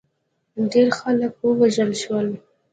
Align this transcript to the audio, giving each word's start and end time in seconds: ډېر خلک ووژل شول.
ډېر 0.71 0.87
خلک 0.99 1.33
ووژل 1.43 1.91
شول. 2.01 2.27